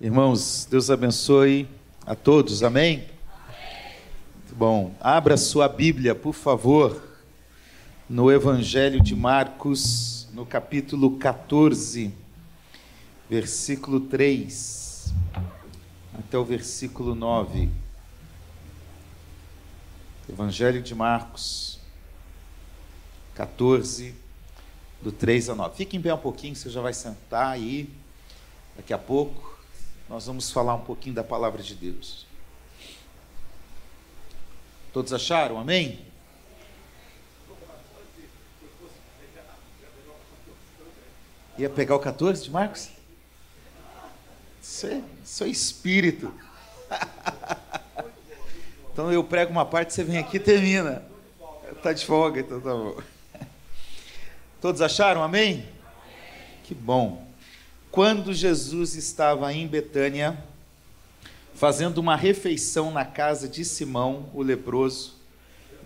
[0.00, 1.68] Irmãos, Deus abençoe
[2.06, 2.98] a todos, amém?
[4.32, 4.94] Muito bom.
[5.00, 7.02] Abra sua Bíblia, por favor,
[8.08, 12.14] no Evangelho de Marcos, no capítulo 14,
[13.28, 15.12] versículo 3,
[16.16, 17.68] até o versículo 9.
[20.28, 21.80] Evangelho de Marcos,
[23.34, 24.14] 14,
[25.02, 25.74] do 3 a 9.
[25.74, 27.90] Fique em pé um pouquinho, você já vai sentar aí.
[28.76, 29.47] Daqui a pouco
[30.08, 32.26] nós vamos falar um pouquinho da palavra de Deus.
[34.92, 35.58] Todos acharam?
[35.58, 36.00] Amém?
[41.58, 42.88] Ia pegar o 14 de Marcos?
[44.62, 46.32] Isso é, espírito.
[48.92, 51.02] então eu prego uma parte, você vem aqui e termina.
[51.72, 53.02] Está de folga, então tá bom.
[54.60, 55.22] Todos acharam?
[55.22, 55.68] Amém?
[56.64, 57.27] Que bom.
[57.90, 60.38] Quando Jesus estava em Betânia,
[61.54, 65.14] fazendo uma refeição na casa de Simão, o leproso,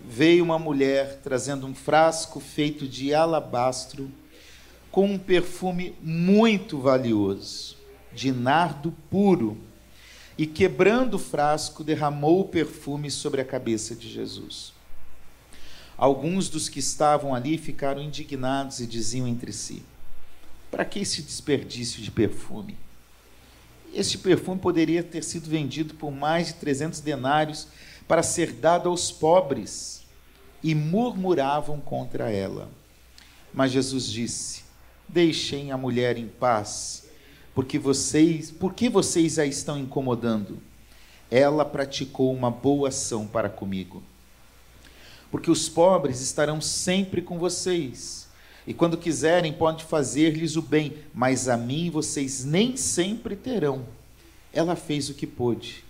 [0.05, 4.11] veio uma mulher trazendo um frasco feito de alabastro
[4.91, 7.77] com um perfume muito valioso,
[8.11, 9.57] de nardo puro,
[10.37, 14.73] e quebrando o frasco, derramou o perfume sobre a cabeça de Jesus.
[15.97, 19.83] Alguns dos que estavam ali ficaram indignados e diziam entre si:
[20.73, 22.75] Para que esse desperdício de perfume?
[23.93, 27.67] Este perfume poderia ter sido vendido por mais de 300 denários
[28.07, 30.01] para ser dado aos pobres.
[30.63, 32.71] E murmuravam contra ela.
[33.53, 34.63] Mas Jesus disse:
[35.07, 37.03] Deixem a mulher em paz,
[37.53, 40.57] porque vocês, por que vocês a estão incomodando?
[41.29, 44.01] Ela praticou uma boa ação para comigo
[45.33, 48.22] porque os pobres estarão sempre com vocês.
[48.65, 53.85] E quando quiserem, podem fazer-lhes o bem, mas a mim vocês nem sempre terão.
[54.53, 55.83] Ela fez o que pôde,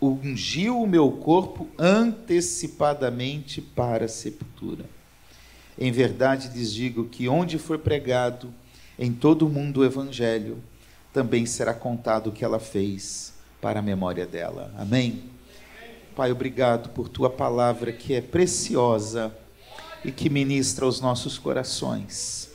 [0.00, 4.84] ungiu o meu corpo antecipadamente para a sepultura.
[5.78, 8.52] Em verdade lhes digo que onde for pregado
[8.98, 10.58] em todo o mundo o evangelho,
[11.10, 14.72] também será contado o que ela fez para a memória dela.
[14.76, 15.24] Amém.
[16.14, 19.34] Pai, obrigado por tua palavra que é preciosa
[20.04, 22.50] e que ministra aos nossos corações.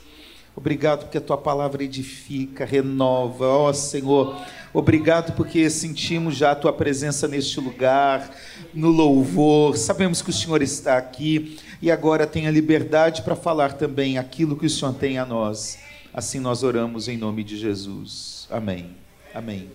[0.55, 4.41] Obrigado porque a tua palavra edifica, renova, ó Senhor.
[4.73, 8.33] Obrigado porque sentimos já a tua presença neste lugar,
[8.73, 9.75] no louvor.
[9.77, 14.55] Sabemos que o Senhor está aqui e agora tem a liberdade para falar também aquilo
[14.55, 15.77] que o Senhor tem a nós.
[16.13, 18.47] Assim nós oramos em nome de Jesus.
[18.49, 18.95] Amém.
[19.33, 19.69] Amém.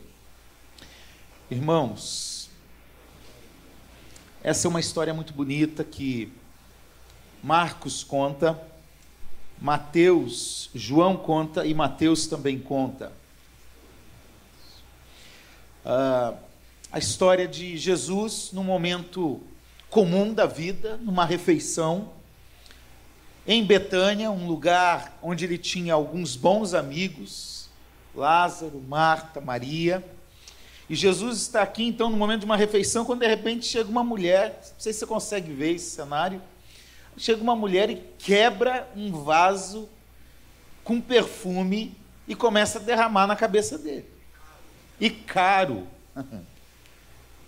[1.50, 2.48] Irmãos,
[4.42, 6.32] essa é uma história muito bonita que
[7.42, 8.60] Marcos conta,
[9.60, 13.12] Mateus, João conta e Mateus também conta.
[15.84, 16.36] Uh,
[16.92, 19.40] a história de Jesus num momento
[19.88, 22.10] comum da vida, numa refeição,
[23.46, 27.68] em Betânia, um lugar onde ele tinha alguns bons amigos,
[28.14, 30.04] Lázaro, Marta, Maria.
[30.88, 34.04] E Jesus está aqui, então, no momento de uma refeição, quando de repente chega uma
[34.04, 36.40] mulher, não sei se você consegue ver esse cenário,
[37.16, 39.88] chega uma mulher e quebra um vaso
[40.82, 44.06] com perfume e começa a derramar na cabeça dele.
[45.00, 45.86] E caro.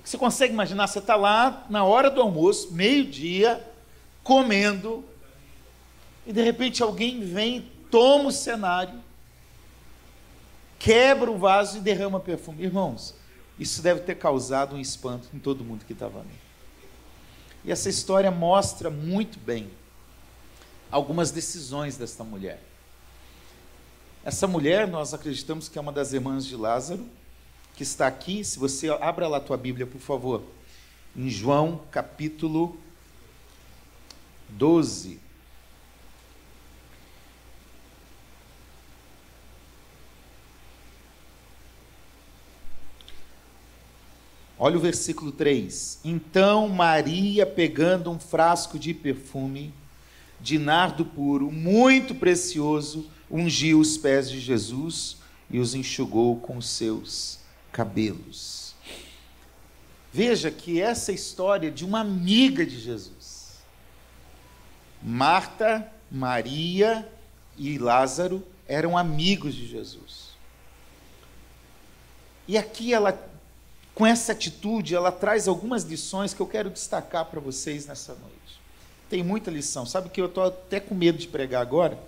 [0.04, 0.86] Você consegue imaginar?
[0.88, 3.64] Você está lá na hora do almoço, meio-dia,
[4.24, 5.04] comendo,
[6.26, 9.00] e de repente alguém vem, toma o cenário,
[10.78, 12.64] quebra o vaso e derrama perfume.
[12.64, 13.14] Irmãos,
[13.58, 16.41] isso deve ter causado um espanto em todo mundo que estava ali.
[17.64, 19.70] E essa história mostra muito bem
[20.90, 22.60] algumas decisões desta mulher.
[24.24, 27.06] Essa mulher, nós acreditamos que é uma das irmãs de Lázaro,
[27.74, 28.44] que está aqui.
[28.44, 30.42] Se você abra lá a tua Bíblia, por favor,
[31.16, 32.78] em João capítulo
[34.50, 35.21] 12.
[44.64, 45.98] Olha o versículo 3.
[46.04, 49.74] Então Maria, pegando um frasco de perfume,
[50.40, 55.16] de nardo puro, muito precioso, ungiu os pés de Jesus
[55.50, 57.40] e os enxugou com seus
[57.72, 58.76] cabelos.
[60.12, 63.58] Veja que essa história de uma amiga de Jesus.
[65.02, 67.10] Marta, Maria
[67.58, 70.36] e Lázaro eram amigos de Jesus.
[72.46, 73.31] E aqui ela
[73.94, 78.60] com essa atitude, ela traz algumas lições que eu quero destacar para vocês nessa noite.
[79.10, 79.84] Tem muita lição.
[79.84, 81.98] Sabe que eu estou até com medo de pregar agora?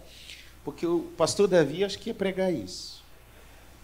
[0.64, 3.04] Porque o pastor Davi acho que ia pregar isso.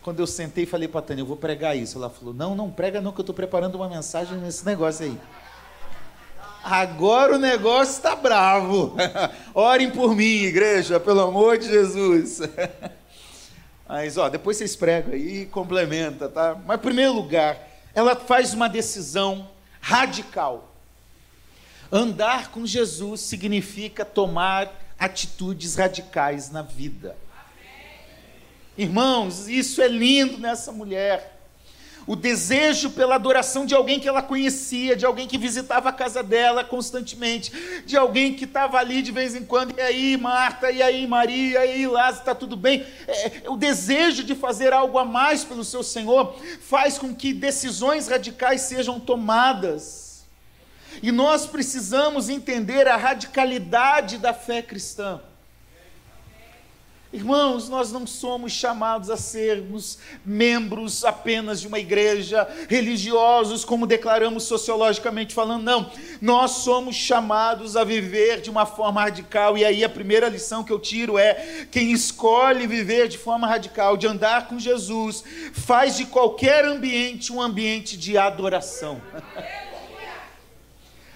[0.03, 1.99] Quando eu sentei e falei para a Tânia, eu vou pregar isso.
[1.99, 5.21] Ela falou: Não, não prega não, que eu estou preparando uma mensagem nesse negócio aí.
[6.65, 8.95] Agora o negócio está bravo.
[9.53, 12.41] Orem por mim, igreja, pelo amor de Jesus.
[13.87, 16.57] Mas, ó, depois vocês pregam aí e complementa, tá?
[16.65, 19.51] Mas, em primeiro lugar, ela faz uma decisão
[19.81, 20.75] radical.
[21.91, 27.17] Andar com Jesus significa tomar atitudes radicais na vida.
[28.79, 31.40] Irmãos, isso é lindo nessa mulher
[32.11, 36.25] o desejo pela adoração de alguém que ela conhecia, de alguém que visitava a casa
[36.25, 37.53] dela constantemente,
[37.87, 41.65] de alguém que estava ali de vez em quando, e aí Marta, e aí Maria,
[41.65, 42.85] e aí Lázaro, está tudo bem?
[43.07, 48.09] É, o desejo de fazer algo a mais pelo seu Senhor faz com que decisões
[48.09, 50.27] radicais sejam tomadas.
[51.01, 55.21] E nós precisamos entender a radicalidade da fé cristã.
[57.13, 64.45] Irmãos, nós não somos chamados a sermos membros apenas de uma igreja, religiosos, como declaramos
[64.45, 65.91] sociologicamente falando, não.
[66.21, 70.73] Nós somos chamados a viver de uma forma radical, e aí a primeira lição que
[70.73, 76.05] eu tiro é: quem escolhe viver de forma radical, de andar com Jesus, faz de
[76.05, 79.03] qualquer ambiente um ambiente de adoração.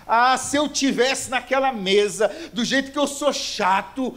[0.06, 4.14] Ah, se eu tivesse naquela mesa, do jeito que eu sou chato,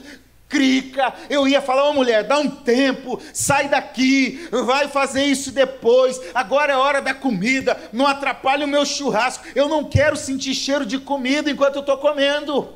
[0.50, 5.52] crica, eu ia falar, ô oh, mulher, dá um tempo, sai daqui, vai fazer isso
[5.52, 10.54] depois, agora é hora da comida, não atrapalhe o meu churrasco, eu não quero sentir
[10.54, 12.70] cheiro de comida enquanto eu estou comendo.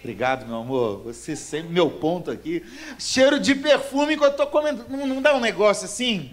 [0.00, 2.64] Obrigado, meu amor, você sempre meu ponto aqui.
[2.96, 6.32] Cheiro de perfume enquanto eu estou comendo, não, não dá um negócio assim?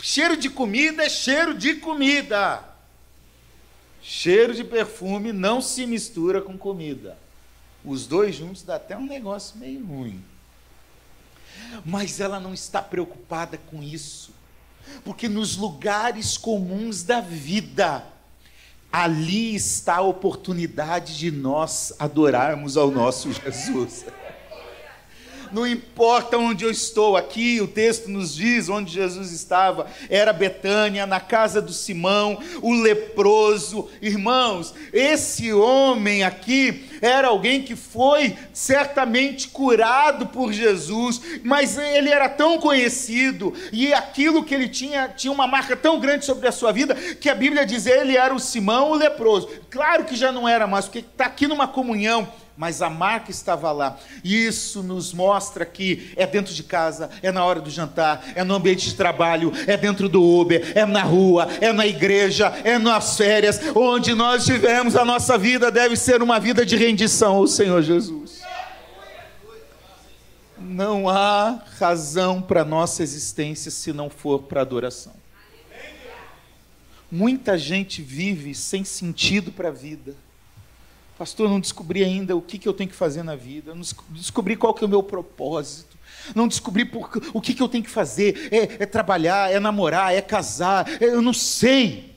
[0.00, 2.64] Cheiro de comida é cheiro de comida.
[4.02, 7.16] Cheiro de perfume não se mistura com comida.
[7.84, 10.22] Os dois juntos dá até um negócio meio ruim.
[11.84, 14.32] Mas ela não está preocupada com isso,
[15.04, 18.04] porque nos lugares comuns da vida,
[18.92, 24.04] ali está a oportunidade de nós adorarmos ao nosso Jesus
[25.52, 31.06] não importa onde eu estou, aqui o texto nos diz onde Jesus estava, era Betânia,
[31.06, 33.88] na casa do Simão, o leproso.
[34.00, 42.28] Irmãos, esse homem aqui era alguém que foi certamente curado por Jesus, mas ele era
[42.28, 46.72] tão conhecido e aquilo que ele tinha tinha uma marca tão grande sobre a sua
[46.72, 49.48] vida que a Bíblia diz ele era o Simão, o leproso.
[49.70, 53.72] Claro que já não era mais, porque está aqui numa comunhão mas a marca estava
[53.72, 53.98] lá.
[54.22, 58.54] Isso nos mostra que é dentro de casa, é na hora do jantar, é no
[58.54, 63.16] ambiente de trabalho, é dentro do Uber, é na rua, é na igreja, é nas
[63.16, 67.82] férias, onde nós estivermos, a nossa vida deve ser uma vida de rendição ao Senhor
[67.82, 68.42] Jesus.
[70.58, 75.12] Não há razão para nossa existência se não for para adoração.
[77.10, 80.14] Muita gente vive sem sentido para a vida
[81.18, 84.56] Pastor, não descobri ainda o que, que eu tenho que fazer na vida, não descobri
[84.56, 85.96] qual que é o meu propósito,
[86.34, 90.14] não descobri por, o que, que eu tenho que fazer, é, é trabalhar, é namorar,
[90.14, 92.14] é casar, é, eu não sei.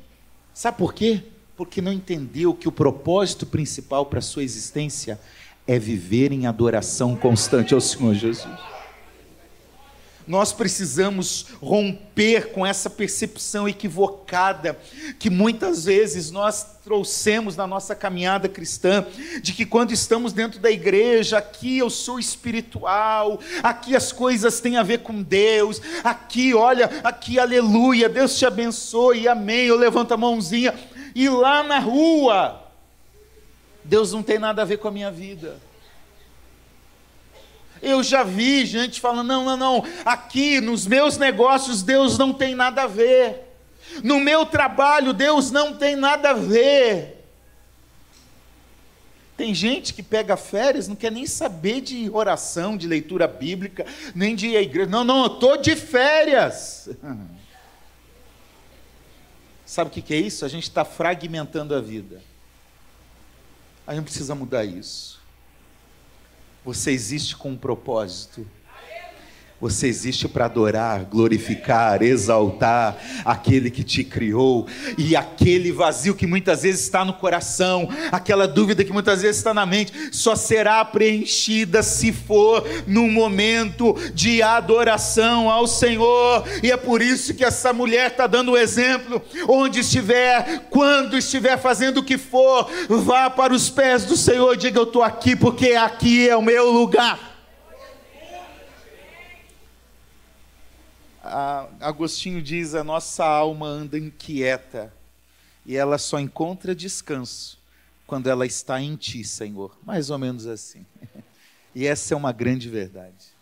[0.54, 1.24] Sabe por quê?
[1.58, 5.20] Porque não entendeu que o propósito principal para a sua existência
[5.68, 8.75] é viver em adoração constante ao Senhor Jesus.
[10.28, 14.78] Nós precisamos romper com essa percepção equivocada
[15.20, 19.06] que muitas vezes nós trouxemos na nossa caminhada cristã,
[19.42, 24.78] de que quando estamos dentro da igreja, aqui eu sou espiritual, aqui as coisas têm
[24.78, 29.66] a ver com Deus, aqui, olha, aqui, aleluia, Deus te abençoe, amém.
[29.66, 30.76] Eu levanto a mãozinha,
[31.16, 32.62] e lá na rua,
[33.84, 35.58] Deus não tem nada a ver com a minha vida.
[37.82, 42.56] Eu já vi gente falando: não, não, não, aqui nos meus negócios Deus não tem
[42.56, 43.42] nada a ver.
[44.04, 47.14] No meu trabalho Deus não tem nada a ver.
[49.38, 54.34] Tem gente que pega férias, não quer nem saber de oração, de leitura bíblica, nem
[54.34, 54.90] de ir à igreja.
[54.90, 56.90] Não, não, eu estou de férias.
[59.66, 60.46] Sabe o que é isso?
[60.46, 62.22] A gente está fragmentando a vida.
[63.86, 65.22] A gente precisa mudar isso.
[66.66, 68.46] Você existe com um propósito.
[69.66, 72.96] Você existe para adorar, glorificar, exaltar
[73.26, 78.84] aquele que te criou e aquele vazio que muitas vezes está no coração, aquela dúvida
[78.84, 85.50] que muitas vezes está na mente, só será preenchida se for no momento de adoração
[85.50, 86.44] ao Senhor.
[86.62, 89.20] E é por isso que essa mulher está dando o exemplo:
[89.50, 94.58] onde estiver, quando estiver fazendo o que for, vá para os pés do Senhor e
[94.58, 97.35] diga: Eu estou aqui porque aqui é o meu lugar.
[101.80, 104.94] Agostinho diz: a nossa alma anda inquieta
[105.66, 107.58] e ela só encontra descanso
[108.06, 109.76] quando ela está em Ti, Senhor.
[109.84, 110.86] Mais ou menos assim.
[111.78, 113.36] E essa é uma grande verdade.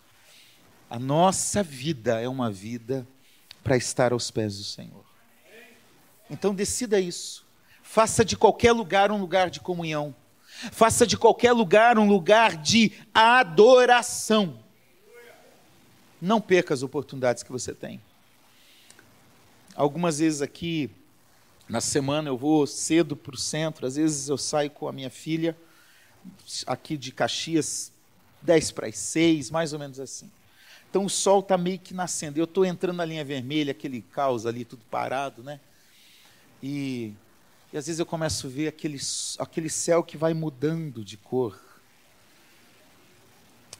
[0.89, 3.07] A nossa vida é uma vida
[3.63, 5.05] para estar aos pés do Senhor.
[6.31, 7.45] Então decida isso.
[7.83, 10.15] Faça de qualquer lugar um lugar de comunhão.
[10.71, 14.62] Faça de qualquer lugar um lugar de adoração.
[16.23, 17.99] Não perca as oportunidades que você tem.
[19.75, 20.89] Algumas vezes aqui,
[21.67, 25.09] na semana, eu vou cedo para o centro, às vezes eu saio com a minha
[25.09, 25.53] filha,
[26.65, 27.91] aqui de Caxias,
[28.41, 30.31] 10 para as 6, mais ou menos assim.
[30.89, 32.39] Então o sol está meio que nascendo.
[32.39, 35.59] Eu estou entrando na linha vermelha, aquele caos ali, tudo parado, né?
[36.61, 37.13] E,
[37.73, 38.97] e às vezes eu começo a ver aquele,
[39.39, 41.59] aquele céu que vai mudando de cor.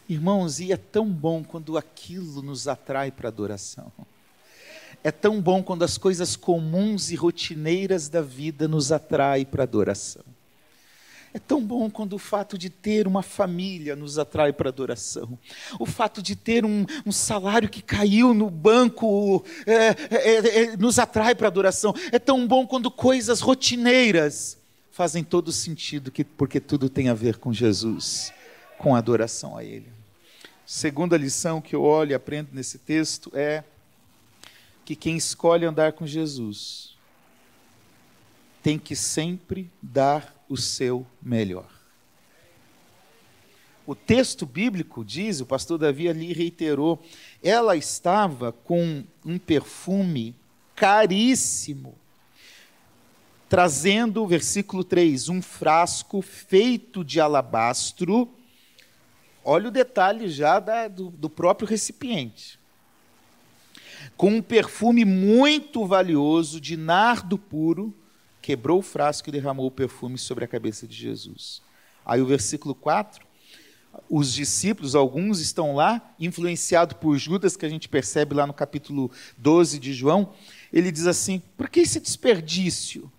[0.07, 3.91] Irmãos, e é tão bom quando aquilo nos atrai para a adoração.
[5.03, 9.65] É tão bom quando as coisas comuns e rotineiras da vida nos atraem para a
[9.65, 10.24] adoração.
[11.33, 15.38] É tão bom quando o fato de ter uma família nos atrai para adoração.
[15.79, 21.00] O fato de ter um, um salário que caiu no banco é, é, é, nos
[21.00, 21.93] atrai para adoração.
[22.12, 24.57] É tão bom quando coisas rotineiras
[24.91, 28.31] fazem todo sentido, que, porque tudo tem a ver com Jesus,
[28.83, 29.87] com adoração a Ele.
[30.65, 33.63] Segunda lição que eu olho e aprendo nesse texto é
[34.83, 36.93] que quem escolhe andar com Jesus
[38.61, 41.69] tem que sempre dar o seu melhor.
[43.87, 47.01] O texto bíblico diz, o pastor Davi ali reiterou,
[47.41, 50.35] ela estava com um perfume
[50.75, 51.95] caríssimo,
[53.47, 58.29] trazendo, versículo 3, um frasco feito de alabastro.
[59.43, 62.59] Olha o detalhe já da, do, do próprio recipiente.
[64.15, 67.93] Com um perfume muito valioso de nardo puro,
[68.41, 71.62] quebrou o frasco e derramou o perfume sobre a cabeça de Jesus.
[72.05, 73.25] Aí o versículo 4,
[74.09, 79.12] os discípulos, alguns estão lá, influenciados por Judas, que a gente percebe lá no capítulo
[79.38, 80.33] 12 de João,
[80.71, 83.12] ele diz assim: por que esse desperdício?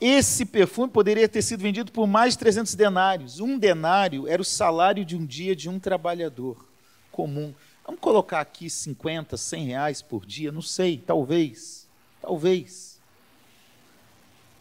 [0.00, 3.40] Esse perfume poderia ter sido vendido por mais de 300 denários.
[3.40, 6.68] Um denário era o salário de um dia de um trabalhador
[7.10, 7.54] comum.
[7.84, 10.52] Vamos colocar aqui 50, 100 reais por dia?
[10.52, 11.88] Não sei, talvez.
[12.20, 13.00] Talvez.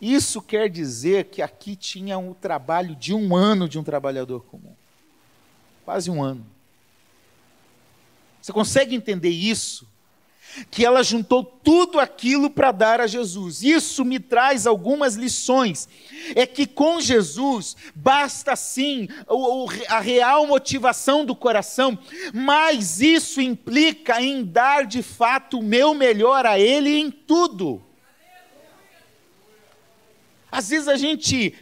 [0.01, 4.73] Isso quer dizer que aqui tinha um trabalho de um ano de um trabalhador comum.
[5.83, 6.45] Quase um ano.
[8.41, 9.87] Você consegue entender isso?
[10.71, 13.63] Que ela juntou tudo aquilo para dar a Jesus.
[13.63, 15.87] Isso me traz algumas lições.
[16.35, 19.07] É que com Jesus basta sim
[19.87, 21.97] a real motivação do coração,
[22.33, 27.81] mas isso implica em dar de fato o meu melhor a Ele em tudo.
[30.51, 31.53] Às vezes a gente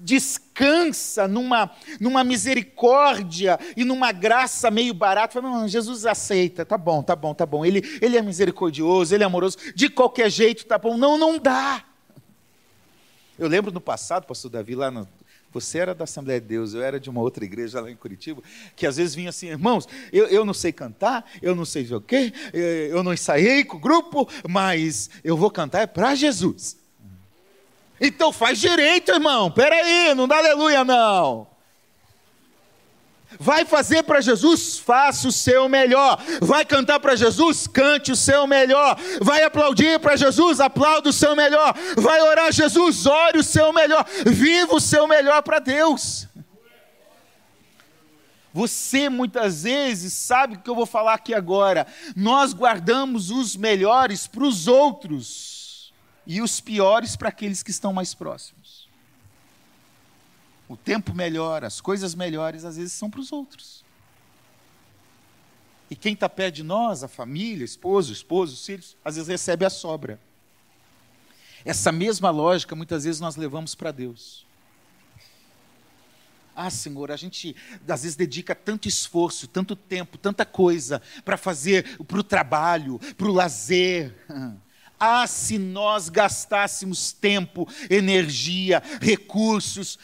[0.00, 5.40] descansa numa, numa misericórdia e numa graça meio barata.
[5.40, 7.64] Fala, não, Jesus aceita, tá bom, tá bom, tá bom.
[7.64, 10.96] Ele, ele é misericordioso, ele é amoroso, de qualquer jeito, tá bom.
[10.96, 11.84] Não, não dá.
[13.38, 15.06] Eu lembro no passado, pastor Davi, lá no,
[15.52, 18.42] você era da Assembleia de Deus, eu era de uma outra igreja lá em Curitiba,
[18.76, 22.00] que às vezes vinha assim, irmãos, eu, eu não sei cantar, eu não sei o
[22.00, 26.79] quê, eu não ensaiei com o grupo, mas eu vou cantar é para Jesus.
[28.00, 29.50] Então faz direito, irmão.
[29.50, 31.46] Pera aí, não dá aleluia não.
[33.38, 34.78] Vai fazer para Jesus?
[34.78, 36.18] Faça o seu melhor.
[36.40, 37.66] Vai cantar para Jesus?
[37.66, 38.98] Cante o seu melhor.
[39.20, 40.60] Vai aplaudir para Jesus?
[40.60, 41.74] Aplauda o seu melhor.
[41.96, 43.06] Vai orar a Jesus?
[43.06, 44.04] Ore o seu melhor.
[44.26, 46.26] Viva o seu melhor para Deus.
[48.52, 51.86] Você muitas vezes sabe o que eu vou falar aqui agora.
[52.16, 55.49] Nós guardamos os melhores para os outros
[56.26, 58.88] e os piores para aqueles que estão mais próximos.
[60.68, 63.84] O tempo melhor, as coisas melhores, às vezes são para os outros.
[65.90, 69.64] E quem está perto de nós, a família, esposo, esposo, os filhos, às vezes recebe
[69.64, 70.20] a sobra.
[71.64, 74.46] Essa mesma lógica, muitas vezes, nós levamos para Deus.
[76.54, 77.56] Ah, Senhor, a gente
[77.88, 83.26] às vezes dedica tanto esforço, tanto tempo, tanta coisa para fazer para o trabalho, para
[83.26, 84.14] o lazer.
[85.00, 89.98] Ah, se nós gastássemos tempo, energia, recursos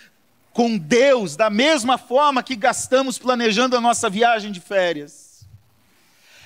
[0.54, 5.46] com Deus da mesma forma que gastamos planejando a nossa viagem de férias.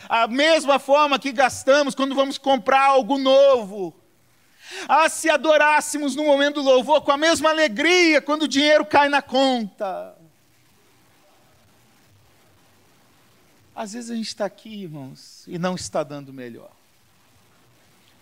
[0.08, 3.94] A mesma forma que gastamos quando vamos comprar algo novo.
[4.88, 9.08] Ah, se adorássemos no momento do louvor com a mesma alegria quando o dinheiro cai
[9.08, 10.16] na conta.
[13.76, 16.79] Às vezes a gente está aqui, irmãos, e não está dando melhor.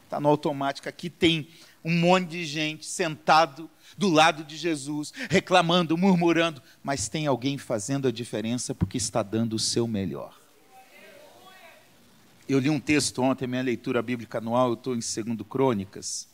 [0.08, 0.88] Está no automático.
[0.88, 1.48] Aqui tem
[1.84, 8.08] um monte de gente sentado do lado de Jesus, reclamando, murmurando, mas tem alguém fazendo
[8.08, 10.34] a diferença porque está dando o seu melhor.
[12.48, 16.26] Eu li um texto ontem, minha leitura bíblica anual, eu estou em 2 Crônicas.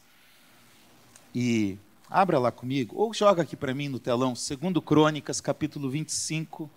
[1.35, 1.77] E
[2.09, 6.71] abra lá comigo, ou joga aqui para mim no telão, 2 Crônicas, capítulo 25,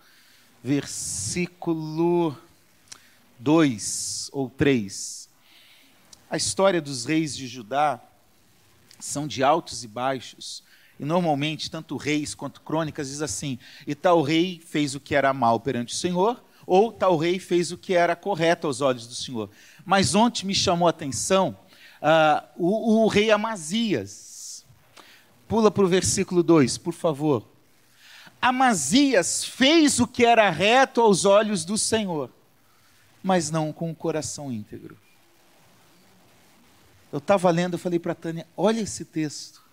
[0.63, 2.35] versículo
[3.37, 5.26] 2 ou 3.
[6.29, 8.01] A história dos reis de Judá
[8.99, 10.61] são de altos e baixos.
[10.99, 15.33] E normalmente, tanto reis quanto crônicas diz assim: e tal rei fez o que era
[15.33, 19.15] mal perante o Senhor, ou tal rei fez o que era correto aos olhos do
[19.15, 19.49] Senhor.
[19.85, 21.57] Mas ontem me chamou a atenção
[22.01, 24.65] uh, o, o rei Amazias.
[25.47, 27.47] Pula para o versículo 2, por favor.
[28.41, 32.29] Amazias fez o que era reto aos olhos do Senhor,
[33.23, 34.97] mas não com o coração íntegro.
[37.11, 39.67] Eu estava lendo, eu falei para a Tânia: olha esse texto.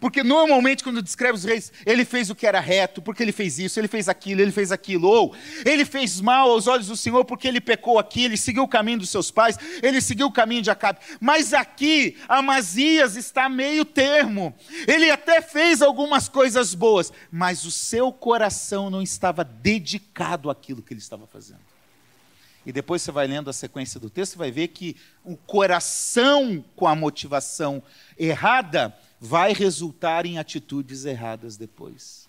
[0.00, 3.58] Porque normalmente, quando descreve os reis, ele fez o que era reto, porque ele fez
[3.58, 7.24] isso, ele fez aquilo, ele fez aquilo, ou ele fez mal aos olhos do Senhor
[7.24, 10.62] porque ele pecou aqui, ele seguiu o caminho dos seus pais, ele seguiu o caminho
[10.62, 11.00] de Acabe.
[11.20, 14.54] Mas aqui, Amazias está meio termo.
[14.86, 20.92] Ele até fez algumas coisas boas, mas o seu coração não estava dedicado àquilo que
[20.92, 21.71] ele estava fazendo.
[22.64, 26.86] E depois você vai lendo a sequência do texto, vai ver que o coração com
[26.86, 27.82] a motivação
[28.16, 32.28] errada vai resultar em atitudes erradas depois.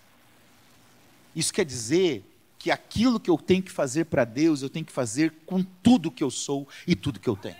[1.35, 2.23] Isso quer dizer
[2.57, 6.11] que aquilo que eu tenho que fazer para Deus, eu tenho que fazer com tudo
[6.11, 7.57] que eu sou e tudo que eu tenho.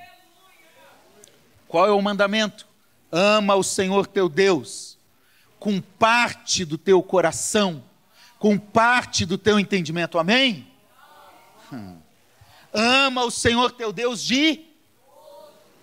[1.68, 2.68] Qual é o mandamento?
[3.12, 4.98] Ama o Senhor teu Deus
[5.60, 7.82] com parte do teu coração,
[8.38, 10.20] com parte do teu entendimento.
[10.20, 10.68] Amém?
[11.72, 12.03] Hum.
[12.74, 14.74] Ama o Senhor teu Deus de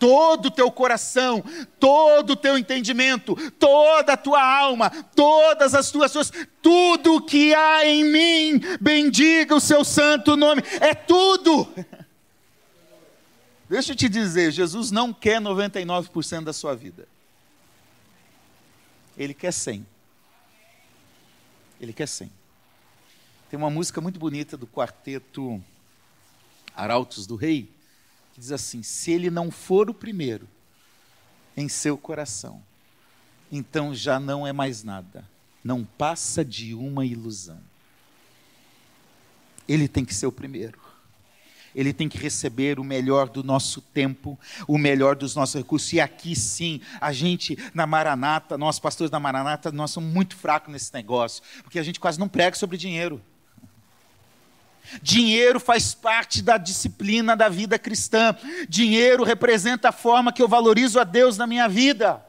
[0.00, 1.44] todo o teu coração,
[1.78, 7.84] todo o teu entendimento, toda a tua alma, todas as tuas forças, tudo que há
[7.84, 11.68] em mim, bendiga o seu santo nome, é tudo.
[13.68, 17.06] Deixa eu te dizer, Jesus não quer 99% da sua vida.
[19.16, 19.86] Ele quer 100.
[21.78, 22.32] Ele quer 100.
[23.50, 25.62] Tem uma música muito bonita do quarteto
[26.74, 27.70] Arautos do Rei,
[28.36, 30.48] diz assim: se ele não for o primeiro
[31.56, 32.62] em seu coração,
[33.50, 35.28] então já não é mais nada,
[35.62, 37.60] não passa de uma ilusão.
[39.68, 40.78] Ele tem que ser o primeiro.
[41.74, 45.92] Ele tem que receber o melhor do nosso tempo, o melhor dos nossos recursos.
[45.92, 50.72] E aqui sim, a gente na Maranata, nós pastores da Maranata, nós somos muito fracos
[50.72, 53.22] nesse negócio, porque a gente quase não prega sobre dinheiro.
[55.02, 58.36] Dinheiro faz parte da disciplina da vida cristã.
[58.68, 62.24] Dinheiro representa a forma que eu valorizo a Deus na minha vida.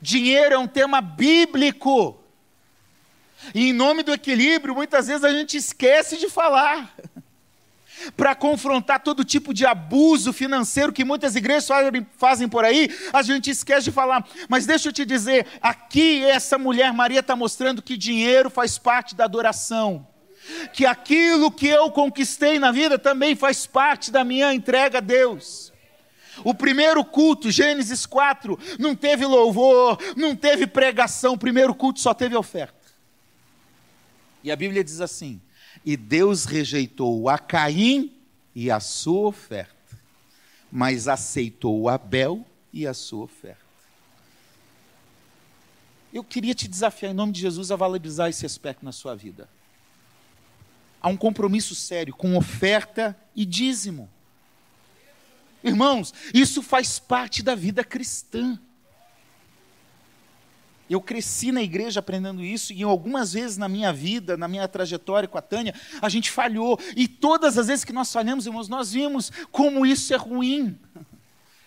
[0.00, 2.18] Dinheiro é um tema bíblico.
[3.54, 6.94] E em nome do equilíbrio, muitas vezes a gente esquece de falar.
[8.16, 11.68] Para confrontar todo tipo de abuso financeiro que muitas igrejas
[12.16, 14.26] fazem por aí, a gente esquece de falar.
[14.48, 19.14] Mas deixa eu te dizer: aqui essa mulher Maria está mostrando que dinheiro faz parte
[19.14, 20.06] da adoração
[20.72, 25.72] que aquilo que eu conquistei na vida também faz parte da minha entrega a Deus.
[26.44, 32.14] O primeiro culto, Gênesis 4, não teve louvor, não teve pregação, o primeiro culto só
[32.14, 32.78] teve oferta.
[34.42, 35.40] E a Bíblia diz assim:
[35.84, 38.12] E Deus rejeitou a Caim
[38.54, 39.98] e a sua oferta,
[40.70, 43.68] mas aceitou Abel e a sua oferta.
[46.12, 49.48] Eu queria te desafiar, em nome de Jesus, a valorizar esse aspecto na sua vida
[51.00, 54.08] há um compromisso sério com oferta e dízimo.
[55.62, 58.58] Irmãos, isso faz parte da vida cristã.
[60.88, 65.28] Eu cresci na igreja aprendendo isso e algumas vezes na minha vida, na minha trajetória
[65.28, 66.78] com a Tânia, a gente falhou.
[66.96, 70.78] E todas as vezes que nós falhamos, irmãos, nós vimos como isso é ruim.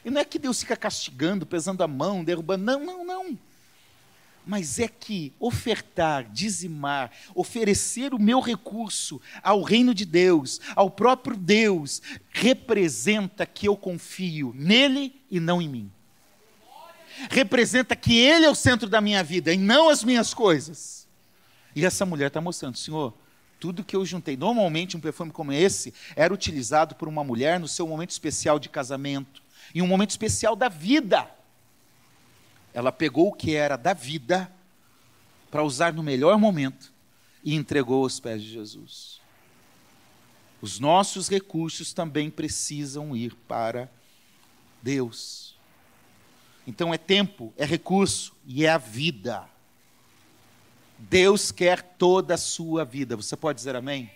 [0.04, 2.64] E não é que Deus fica castigando, pesando a mão, derrubando.
[2.64, 3.38] Não, não, não
[4.46, 11.38] mas é que ofertar, dizimar, oferecer o meu recurso ao reino de Deus, ao próprio
[11.38, 15.92] Deus, representa que eu confio nele e não em mim.
[17.30, 21.08] Representa que ele é o centro da minha vida e não as minhas coisas.
[21.76, 23.14] E essa mulher está mostrando, Senhor,
[23.60, 24.36] tudo que eu juntei.
[24.36, 28.70] Normalmente, um perfume como esse era utilizado por uma mulher no seu momento especial de
[28.70, 29.42] casamento,
[29.74, 31.30] em um momento especial da vida.
[32.74, 34.52] Ela pegou o que era da vida
[35.52, 36.92] para usar no melhor momento,
[37.44, 39.20] e entregou aos pés de Jesus.
[40.62, 43.90] Os nossos recursos também precisam ir para
[44.82, 45.51] Deus.
[46.66, 49.48] Então é tempo, é recurso e é a vida.
[50.98, 53.16] Deus quer toda a sua vida.
[53.16, 54.12] Você pode dizer amém?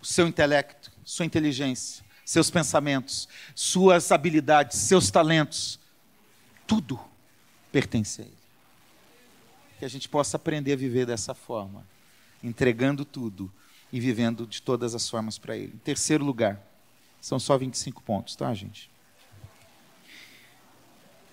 [0.00, 5.80] O seu intelecto, sua inteligência, seus pensamentos, suas habilidades, seus talentos,
[6.66, 7.00] tudo
[7.72, 8.36] pertence a Ele.
[9.78, 11.86] Que a gente possa aprender a viver dessa forma,
[12.42, 13.52] entregando tudo
[13.92, 15.72] e vivendo de todas as formas para Ele.
[15.74, 16.60] Em terceiro lugar,
[17.20, 18.90] são só 25 pontos, tá, gente?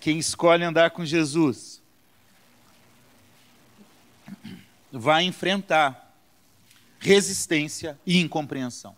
[0.04, 1.82] Quem escolhe andar com Jesus
[4.92, 6.14] vai enfrentar
[6.98, 8.94] resistência e incompreensão.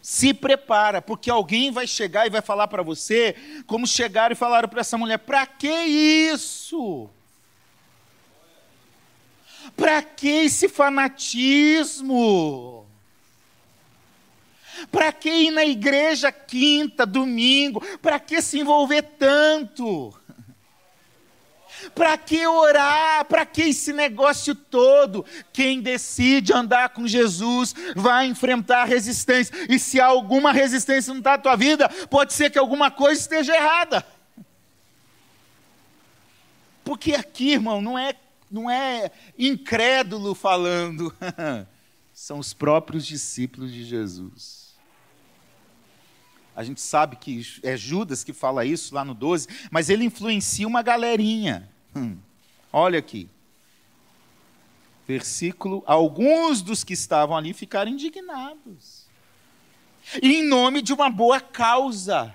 [0.00, 4.70] Se prepara, porque alguém vai chegar e vai falar para você, como chegaram e falaram
[4.70, 7.10] para essa mulher: para que isso?
[9.76, 12.77] Para que esse fanatismo?
[14.90, 17.80] Para que ir na igreja quinta, domingo?
[17.98, 20.14] Para que se envolver tanto?
[21.94, 23.24] Para que orar?
[23.24, 25.24] Para que esse negócio todo?
[25.52, 29.54] Quem decide andar com Jesus vai enfrentar resistência.
[29.68, 33.54] E se alguma resistência não está na tua vida, pode ser que alguma coisa esteja
[33.54, 34.04] errada.
[36.84, 38.14] Porque aqui, irmão, não é,
[38.50, 41.14] não é incrédulo falando.
[42.14, 44.67] São os próprios discípulos de Jesus.
[46.58, 50.66] A gente sabe que é Judas que fala isso lá no 12, mas ele influencia
[50.66, 51.70] uma galerinha.
[51.94, 52.18] Hum.
[52.72, 53.30] Olha aqui.
[55.06, 59.06] Versículo: Alguns dos que estavam ali ficaram indignados.
[60.20, 62.34] E em nome de uma boa causa.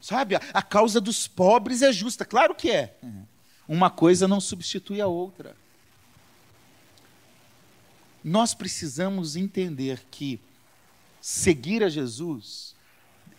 [0.00, 2.96] Sabe, a, a causa dos pobres é justa, claro que é.
[3.66, 5.56] Uma coisa não substitui a outra.
[8.22, 10.40] Nós precisamos entender que
[11.22, 12.74] seguir a Jesus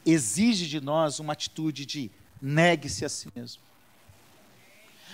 [0.06, 2.10] exige de nós uma atitude de
[2.41, 3.62] negue-se a si mesmo.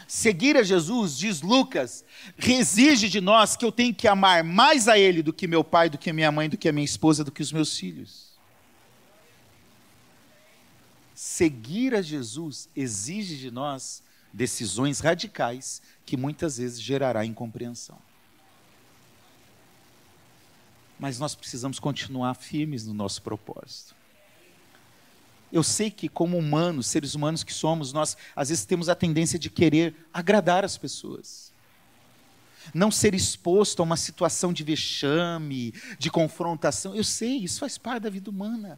[0.08, 2.06] Seguir a Jesus, diz Lucas,
[2.38, 5.90] exige de nós que eu tenho que amar mais a Ele do que meu pai,
[5.90, 8.30] do que minha mãe, do que a minha esposa, do que os meus filhos.
[11.14, 14.02] Seguir a Jesus exige de nós
[14.32, 18.09] decisões radicais que muitas vezes gerará incompreensão
[21.00, 23.96] mas nós precisamos continuar firmes no nosso propósito.
[25.52, 29.40] Eu sei que, como humanos, seres humanos que somos, nós às vezes temos a tendência
[29.40, 31.52] de querer agradar as pessoas.
[32.74, 36.94] Não ser exposto a uma situação de vexame, de confrontação.
[36.94, 38.78] Eu sei, isso faz parte da vida humana.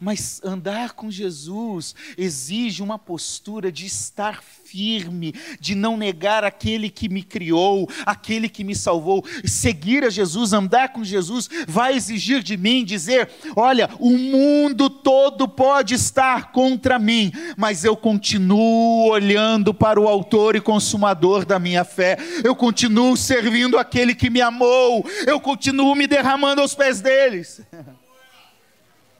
[0.00, 7.08] Mas andar com Jesus exige uma postura de estar firme, de não negar aquele que
[7.08, 9.24] me criou, aquele que me salvou.
[9.44, 15.48] Seguir a Jesus, andar com Jesus, vai exigir de mim dizer: olha, o mundo todo
[15.48, 21.84] pode estar contra mim, mas eu continuo olhando para o Autor e Consumador da minha
[21.84, 27.60] fé, eu continuo servindo aquele que me amou, eu continuo me derramando aos pés deles.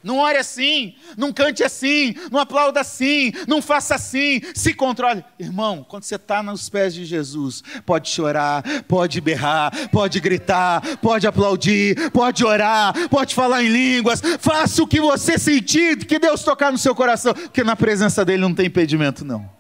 [0.02, 5.24] Não ore assim, não cante assim, não aplauda assim, não faça assim, se controle.
[5.38, 11.26] Irmão, quando você está nos pés de Jesus, pode chorar, pode berrar, pode gritar, pode
[11.26, 16.70] aplaudir, pode orar, pode falar em línguas, faça o que você sentir, que Deus tocar
[16.70, 19.50] no seu coração, porque na presença dEle não tem impedimento, não.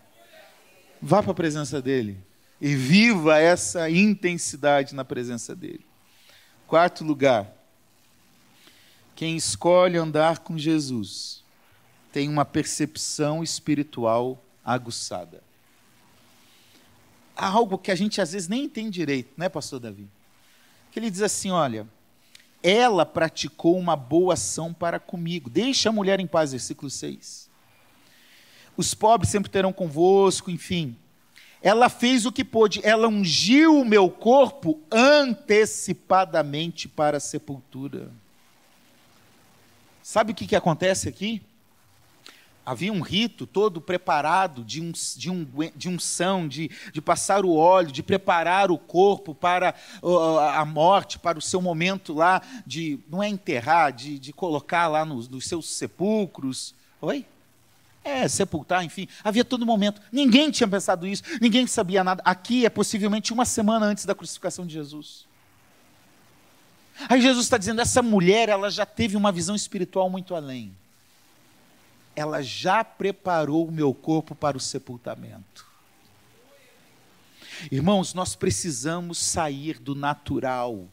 [1.02, 2.18] Vá para a presença dEle
[2.60, 5.84] e viva essa intensidade na presença dEle.
[6.66, 7.55] Quarto lugar,
[9.16, 11.42] quem escolhe andar com Jesus
[12.12, 15.42] tem uma percepção espiritual aguçada.
[17.34, 20.06] Há algo que a gente às vezes nem entende direito, né, pastor Davi?
[20.92, 21.88] Que ele diz assim: olha,
[22.62, 25.48] ela praticou uma boa ação para comigo.
[25.48, 27.48] Deixa a mulher em paz, versículo 6.
[28.76, 30.94] Os pobres sempre terão convosco, enfim.
[31.62, 38.12] Ela fez o que pôde, ela ungiu o meu corpo antecipadamente para a sepultura.
[40.08, 41.42] Sabe o que, que acontece aqui?
[42.64, 47.56] Havia um rito todo preparado de, um, de, um, de unção, de, de passar o
[47.56, 49.74] óleo, de preparar o corpo para
[50.54, 55.04] a morte, para o seu momento lá de, não é enterrar, de, de colocar lá
[55.04, 56.72] nos, nos seus sepulcros.
[57.00, 57.26] Oi?
[58.04, 59.08] É, sepultar, enfim.
[59.24, 60.00] Havia todo momento.
[60.12, 62.22] Ninguém tinha pensado isso, ninguém sabia nada.
[62.24, 65.25] Aqui é possivelmente uma semana antes da crucificação de Jesus.
[67.08, 70.74] Aí Jesus está dizendo: essa mulher, ela já teve uma visão espiritual muito além.
[72.16, 75.66] ela já preparou o meu corpo para o sepultamento.
[77.70, 80.88] Irmãos, nós precisamos sair do natural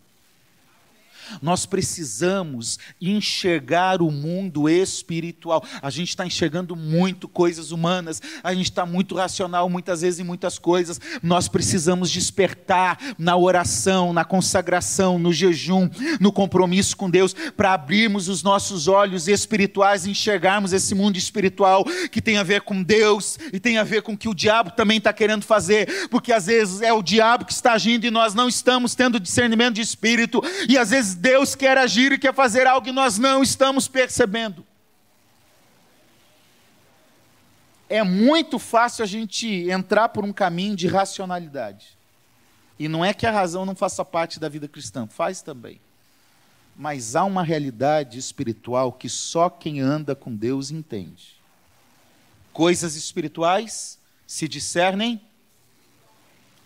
[1.42, 5.64] nós precisamos enxergar o mundo espiritual.
[5.82, 10.24] A gente está enxergando muito coisas humanas, a gente está muito racional muitas vezes em
[10.24, 11.00] muitas coisas.
[11.22, 18.28] Nós precisamos despertar na oração, na consagração, no jejum, no compromisso com Deus, para abrirmos
[18.28, 23.38] os nossos olhos espirituais e enxergarmos esse mundo espiritual que tem a ver com Deus
[23.52, 26.46] e tem a ver com o que o diabo também está querendo fazer, porque às
[26.46, 30.42] vezes é o diabo que está agindo e nós não estamos tendo discernimento de espírito,
[30.68, 34.66] e às vezes Deus quer agir e quer fazer algo que nós não estamos percebendo.
[37.90, 41.98] É muito fácil a gente entrar por um caminho de racionalidade.
[42.80, 45.80] E não é que a razão não faça parte da vida cristã, faz também.
[46.76, 51.36] Mas há uma realidade espiritual que só quem anda com Deus entende.
[52.52, 55.22] Coisas espirituais se discernem.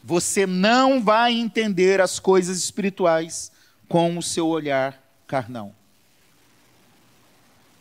[0.03, 3.51] Você não vai entender as coisas espirituais
[3.87, 5.73] com o seu olhar carnal.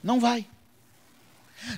[0.03, 0.47] Não vai.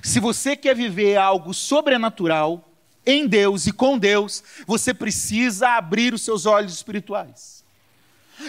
[0.03, 2.69] Se você quer viver algo sobrenatural
[3.05, 7.63] em Deus e com Deus, você precisa abrir os seus olhos espirituais.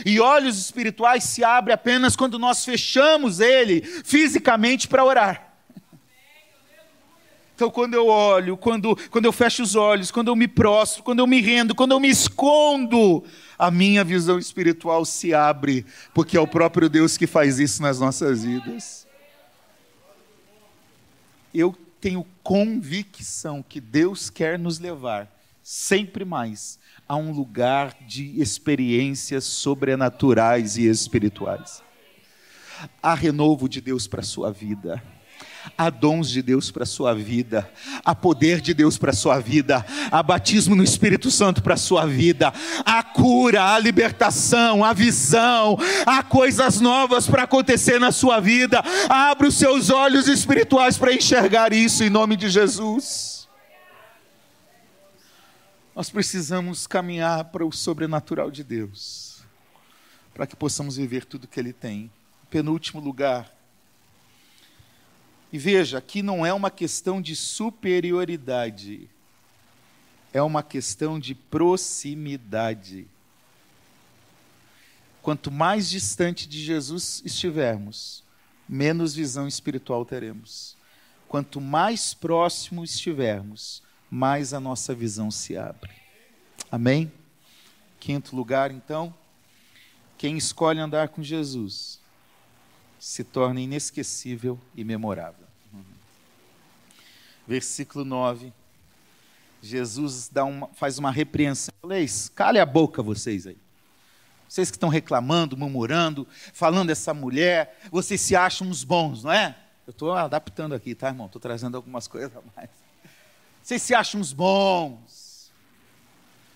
[0.05, 5.51] E olhos espirituais se abrem apenas quando nós fechamos ele fisicamente para orar.
[7.55, 11.19] Então, quando eu olho, quando, quando eu fecho os olhos, quando eu me prostro, quando
[11.19, 13.23] eu me rendo, quando eu me escondo,
[13.61, 18.01] a minha visão espiritual se abre, porque é o próprio Deus que faz isso nas
[18.01, 19.07] nossas vidas.
[21.53, 25.31] Eu tenho convicção que Deus quer nos levar
[25.63, 31.83] sempre mais a um lugar de experiências sobrenaturais e espirituais.
[33.03, 35.03] Há renovo de Deus para a sua vida
[35.77, 37.71] há dons de Deus para a sua vida,
[38.05, 41.79] há poder de Deus para a sua vida, há batismo no Espírito Santo para a
[41.79, 42.53] sua vida,
[42.85, 48.83] há cura, há libertação, há visão, há coisas novas para acontecer na sua vida.
[49.09, 53.49] Abra os seus olhos espirituais para enxergar isso em nome de Jesus.
[55.95, 59.43] Nós precisamos caminhar para o sobrenatural de Deus,
[60.33, 62.11] para que possamos viver tudo que Ele tem.
[62.49, 63.53] Penúltimo lugar,
[65.53, 69.09] e veja, aqui não é uma questão de superioridade,
[70.33, 73.09] é uma questão de proximidade.
[75.21, 78.23] Quanto mais distante de Jesus estivermos,
[78.69, 80.77] menos visão espiritual teremos.
[81.29, 85.91] Quanto mais próximo estivermos, mais a nossa visão se abre.
[86.71, 87.13] Amém?
[87.99, 89.13] Quinto lugar, então,
[90.17, 92.00] quem escolhe andar com Jesus
[93.01, 95.47] se torna inesquecível e memorável.
[97.49, 98.53] Versículo 9.
[99.63, 101.75] Jesus dá uma, faz uma repreensão.
[101.83, 103.57] Leis, cale a boca vocês aí.
[104.47, 109.57] Vocês que estão reclamando, murmurando, falando dessa mulher, vocês se acham uns bons, não é?
[109.87, 111.27] Eu estou adaptando aqui, tá, irmão?
[111.27, 112.71] Estou trazendo algumas coisas a mais.
[113.63, 115.51] Vocês se acham uns bons.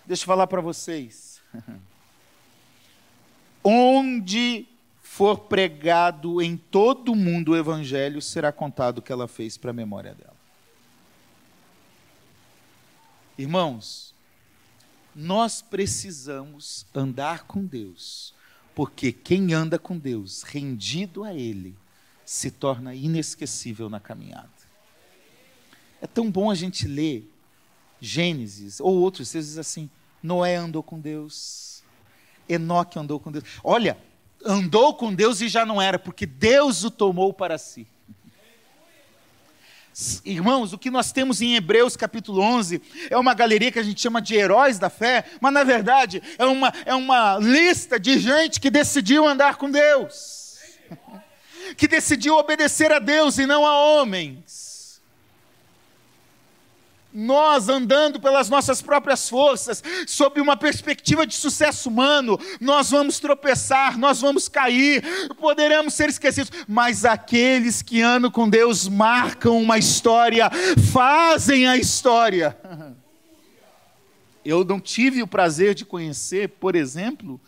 [0.05, 1.41] Deixa eu falar para vocês.
[3.65, 4.69] Onde
[5.15, 9.71] for pregado em todo o mundo o evangelho, será contado o que ela fez para
[9.71, 10.35] a memória dela.
[13.39, 14.13] Irmãos,
[15.15, 18.35] nós precisamos andar com Deus,
[18.75, 21.77] porque quem anda com Deus, rendido a Ele,
[22.27, 24.51] se torna inesquecível na caminhada.
[26.03, 27.33] É tão bom a gente ler
[28.01, 31.85] Gênesis, ou outros, vocês dizem assim: Noé andou com Deus,
[32.49, 33.45] Enoque andou com Deus.
[33.63, 33.97] Olha,
[34.45, 37.87] andou com Deus e já não era, porque Deus o tomou para si.
[40.25, 44.01] Irmãos, o que nós temos em Hebreus capítulo 11 é uma galeria que a gente
[44.01, 48.59] chama de heróis da fé, mas na verdade é uma, é uma lista de gente
[48.59, 50.59] que decidiu andar com Deus,
[51.79, 54.64] que decidiu obedecer a Deus e não a homens
[57.15, 63.97] nós andando pelas nossas próprias forças, sob uma perspectiva de sucesso humano, nós vamos tropeçar,
[63.97, 65.03] nós vamos cair,
[65.39, 70.51] poderemos ser esquecidos, mas aqueles que andam com Deus marcam uma história,
[70.93, 72.57] fazem a história.
[74.45, 77.41] Eu não tive o prazer de conhecer, por exemplo,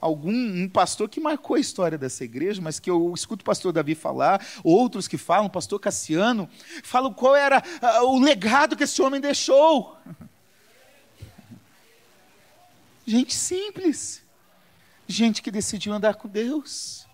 [0.00, 3.72] algum um pastor que marcou a história dessa igreja, mas que eu escuto o pastor
[3.72, 6.48] Davi falar, outros que falam, o pastor Cassiano,
[6.82, 9.96] falam qual era uh, o legado que esse homem deixou.
[13.06, 14.22] Gente simples,
[15.06, 17.06] gente que decidiu andar com Deus.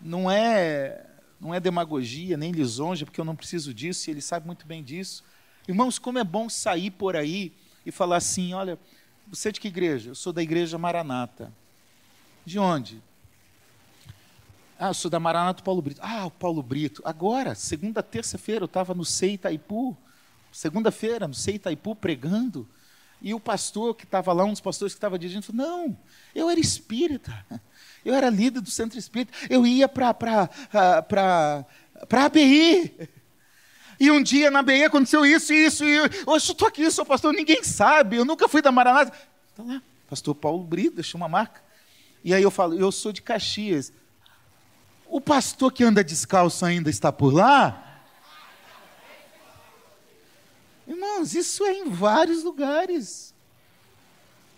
[0.00, 1.04] Não é
[1.38, 4.82] não é demagogia, nem lisonja, porque eu não preciso disso, e ele sabe muito bem
[4.82, 5.22] disso.
[5.68, 7.52] Irmãos, como é bom sair por aí
[7.84, 8.78] e falar assim: olha,
[9.34, 10.10] você é de que igreja?
[10.10, 11.52] Eu sou da igreja Maranata.
[12.44, 13.02] De onde?
[14.78, 16.00] Ah, eu sou da Maranata Paulo Brito.
[16.02, 17.02] Ah, o Paulo Brito.
[17.04, 19.96] Agora, segunda, terça-feira, eu estava no Sei Itaipu.
[20.52, 22.68] Segunda-feira, no Sei Itaipu, pregando.
[23.20, 25.98] E o pastor que estava lá, um dos pastores que estava dirigindo, falou: Não,
[26.34, 27.32] eu era espírita.
[28.04, 29.32] Eu era líder do centro espírita.
[29.48, 33.08] Eu ia para a ABI.
[33.98, 35.84] E um dia na ABI aconteceu isso e isso.
[35.84, 38.16] E hoje eu estou aqui, sou pastor, ninguém sabe.
[38.16, 39.16] Eu nunca fui da Maranata.
[39.50, 41.62] Está lá, pastor Paulo Brito, deixou uma marca.
[42.22, 43.92] E aí eu falo: Eu sou de Caxias.
[45.06, 48.02] O pastor que anda descalço ainda está por lá?
[50.86, 53.34] Irmãos, isso é em vários lugares.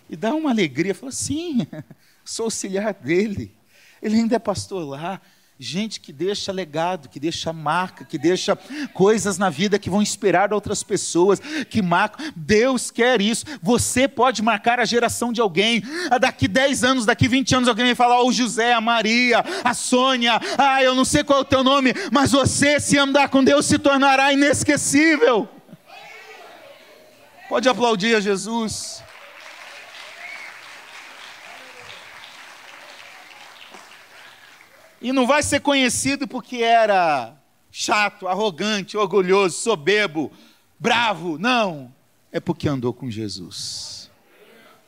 [0.09, 0.94] E dá uma alegria.
[0.94, 1.66] Fala, sim,
[2.25, 3.57] sou auxiliar dele.
[4.01, 5.20] Ele ainda é pastor lá.
[5.59, 8.55] Gente que deixa legado, que deixa marca, que deixa
[8.92, 11.40] coisas na vida que vão inspirar outras pessoas,
[11.71, 12.31] que marcam.
[12.37, 13.47] Deus quer isso.
[13.62, 15.83] Você pode marcar a geração de alguém.
[16.11, 19.42] Ah, daqui 10 anos, daqui 20 anos, alguém vai falar: oh, o José, a Maria,
[19.64, 20.38] a Sônia.
[20.59, 23.64] Ah, eu não sei qual é o teu nome, mas você, se andar com Deus,
[23.64, 25.49] se tornará inesquecível.
[27.49, 29.06] Pode aplaudir a Jesus.
[35.01, 37.37] E não vai ser conhecido porque era
[37.71, 40.33] chato, arrogante, orgulhoso, soberbo,
[40.79, 41.39] bravo.
[41.39, 41.95] Não.
[42.33, 44.11] É porque andou com Jesus.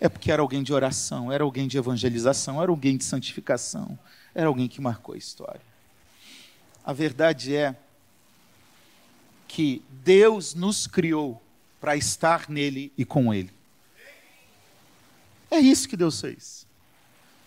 [0.00, 3.98] É porque era alguém de oração, era alguém de evangelização, era alguém de santificação,
[4.34, 5.60] era alguém que marcou a história.
[6.84, 7.76] A verdade é
[9.46, 11.42] que Deus nos criou
[11.80, 13.52] para estar nele e com ele.
[15.50, 16.66] É isso que Deus fez.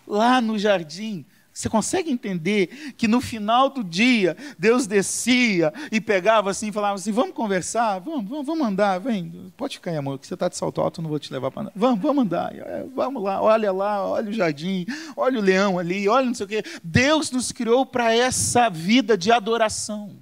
[0.06, 6.49] Lá no jardim, você consegue entender que no final do dia, Deus descia e pegava
[6.49, 10.17] assim e falava assim: vamos conversar, vamos, vamos, vamos andar, vem, pode ficar aí, amor,
[10.17, 11.73] que você está de salto alto, não vou te levar para nada.
[11.75, 14.85] Vamos, vamos andar, é, vamos lá, olha lá, olha o jardim,
[15.15, 16.63] olha o leão ali, olha não sei o quê.
[16.81, 20.15] Deus nos criou para essa vida de adoração,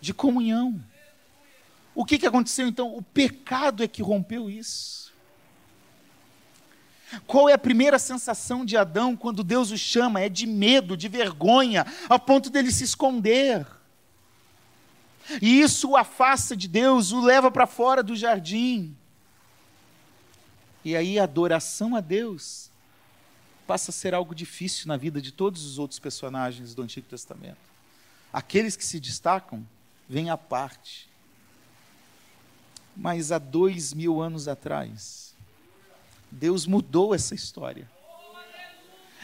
[0.00, 0.82] de comunhão.
[1.94, 2.96] O que, que aconteceu então?
[2.96, 5.03] O pecado é que rompeu isso.
[7.26, 10.20] Qual é a primeira sensação de Adão quando Deus o chama?
[10.20, 13.66] É de medo, de vergonha, a ponto dele se esconder.
[15.40, 18.96] E isso o afasta de Deus, o leva para fora do jardim.
[20.84, 22.70] E aí a adoração a Deus
[23.66, 27.56] passa a ser algo difícil na vida de todos os outros personagens do Antigo Testamento.
[28.30, 29.66] Aqueles que se destacam
[30.06, 31.08] vêm à parte.
[32.94, 35.23] Mas há dois mil anos atrás,
[36.34, 37.88] Deus mudou essa história.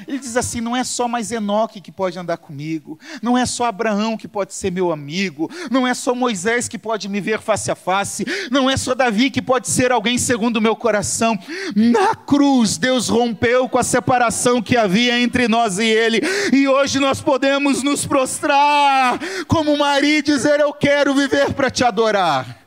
[0.07, 3.65] Ele diz assim: não é só mais Enoque que pode andar comigo, não é só
[3.65, 7.71] Abraão que pode ser meu amigo, não é só Moisés que pode me ver face
[7.71, 11.39] a face, não é só Davi que pode ser alguém segundo o meu coração.
[11.75, 16.21] Na cruz, Deus rompeu com a separação que havia entre nós e Ele,
[16.53, 21.85] e hoje nós podemos nos prostrar como Maria e dizer: Eu quero viver para te
[21.85, 22.59] adorar.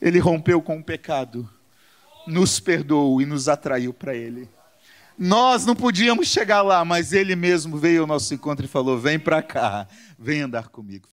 [0.00, 1.48] Ele rompeu com o pecado
[2.26, 4.48] nos perdoou e nos atraiu para Ele.
[5.18, 9.18] Nós não podíamos chegar lá, mas Ele mesmo veio ao nosso encontro e falou: Vem
[9.18, 9.86] para cá,
[10.18, 11.04] vem andar comigo.